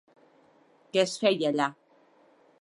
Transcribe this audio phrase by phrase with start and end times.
[0.95, 1.69] Què es feia allà?